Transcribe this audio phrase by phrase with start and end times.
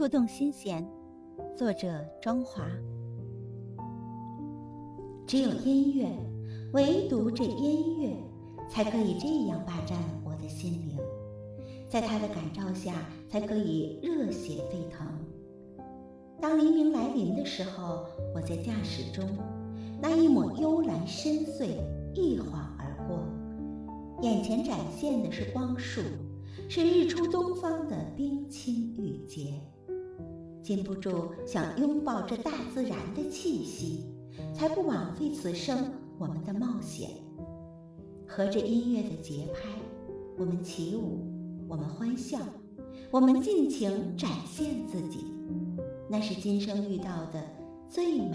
[0.00, 0.82] 触动心弦，
[1.54, 2.64] 作者庄华。
[5.26, 6.08] 只有音乐，
[6.72, 8.16] 唯独这音乐，
[8.66, 10.96] 才可以这样霸占我的心灵，
[11.86, 12.94] 在它的感召下，
[13.28, 15.06] 才可以热血沸腾。
[16.40, 19.28] 当黎明来临的时候，我在驾驶中，
[20.00, 21.74] 那一抹幽蓝深邃
[22.14, 23.18] 一晃而过，
[24.22, 26.00] 眼前展现的是光束，
[26.70, 28.48] 是日出东方的冰
[30.62, 34.04] 禁不住想拥抱这大自然的气息，
[34.54, 37.10] 才不枉费此生我们的冒险。
[38.26, 39.68] 合着音乐的节拍，
[40.38, 41.26] 我们起舞，
[41.68, 42.38] 我们欢笑，
[43.10, 45.24] 我们尽情展现自己。
[46.08, 47.42] 那是今生遇到的
[47.88, 48.29] 最美。